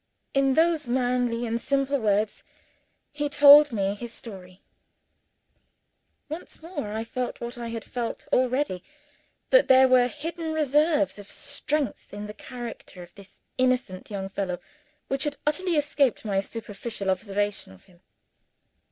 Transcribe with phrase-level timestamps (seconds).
[0.33, 2.43] In those manly and simple words,
[3.11, 4.63] he told me his story.
[6.27, 8.83] Once more I felt, what I had felt already,
[9.51, 14.59] that there were hidden reserves of strength in the character of this innocent young fellow,
[15.07, 18.01] which had utterly escaped my superficial observation of him.